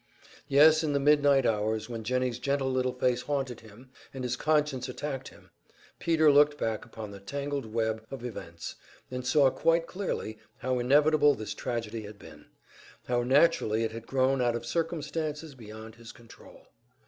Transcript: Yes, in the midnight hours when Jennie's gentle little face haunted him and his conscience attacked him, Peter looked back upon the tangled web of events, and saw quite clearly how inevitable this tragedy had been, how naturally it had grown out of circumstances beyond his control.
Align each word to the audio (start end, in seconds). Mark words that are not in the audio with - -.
Yes, 0.47 0.83
in 0.83 0.93
the 0.93 0.99
midnight 0.99 1.45
hours 1.45 1.87
when 1.87 2.03
Jennie's 2.03 2.39
gentle 2.39 2.71
little 2.71 2.95
face 2.95 3.21
haunted 3.21 3.59
him 3.59 3.91
and 4.15 4.23
his 4.23 4.35
conscience 4.35 4.89
attacked 4.89 5.27
him, 5.27 5.51
Peter 5.99 6.31
looked 6.31 6.57
back 6.57 6.83
upon 6.85 7.11
the 7.11 7.19
tangled 7.19 7.67
web 7.67 8.03
of 8.09 8.25
events, 8.25 8.77
and 9.11 9.27
saw 9.27 9.51
quite 9.51 9.85
clearly 9.85 10.39
how 10.57 10.79
inevitable 10.79 11.35
this 11.35 11.53
tragedy 11.53 12.01
had 12.01 12.17
been, 12.17 12.47
how 13.07 13.21
naturally 13.21 13.83
it 13.83 13.91
had 13.91 14.07
grown 14.07 14.41
out 14.41 14.55
of 14.55 14.65
circumstances 14.65 15.53
beyond 15.53 15.93
his 15.93 16.11
control. 16.11 16.65